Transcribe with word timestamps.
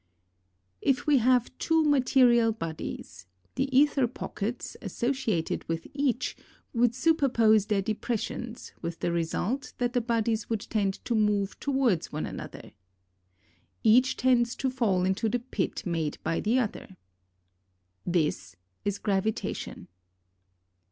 If 0.81 1.05
we 1.05 1.19
have 1.19 1.55
two 1.59 1.83
material 1.83 2.51
bodies, 2.51 3.27
the 3.53 3.69
aether 3.71 4.07
pockets, 4.07 4.75
associated 4.81 5.63
with 5.69 5.85
each, 5.93 6.35
would 6.73 6.95
superpose 6.95 7.67
their 7.67 7.83
depressions, 7.83 8.71
with 8.81 8.99
the 9.01 9.11
result 9.11 9.73
that 9.77 9.93
the 9.93 10.01
bodies 10.01 10.49
would 10.49 10.61
tend 10.61 10.95
to 11.05 11.13
move 11.13 11.59
towards 11.59 12.11
one 12.11 12.25
another. 12.25 12.71
Each 13.83 14.17
tends 14.17 14.55
to 14.55 14.71
fall 14.71 15.03
into 15.05 15.29
the 15.29 15.37
pit 15.37 15.85
made 15.85 16.17
by 16.23 16.39
the 16.39 16.57
other. 16.57 16.97
This 18.03 18.55
is 18.83 18.97
gravitation. 18.97 19.87